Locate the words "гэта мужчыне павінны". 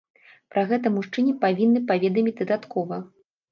0.71-1.83